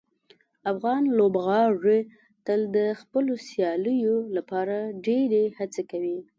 [0.71, 1.99] افغان لوبغاړي
[2.47, 6.17] تل د خپلو سیالیو لپاره ډیرې هڅې کوي.